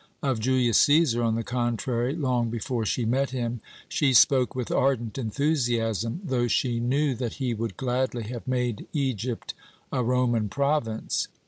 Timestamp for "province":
10.49-11.27